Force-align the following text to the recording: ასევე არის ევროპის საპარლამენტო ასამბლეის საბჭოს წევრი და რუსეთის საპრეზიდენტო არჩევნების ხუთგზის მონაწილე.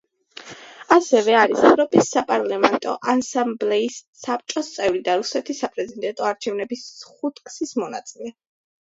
ასევე 0.95 1.35
არის 1.41 1.61
ევროპის 1.71 2.09
საპარლამენტო 2.15 2.97
ასამბლეის 3.15 4.01
საბჭოს 4.25 4.73
წევრი 4.79 5.05
და 5.11 5.21
რუსეთის 5.23 5.63
საპრეზიდენტო 5.67 6.31
არჩევნების 6.35 6.91
ხუთგზის 7.15 7.81
მონაწილე. 7.87 8.39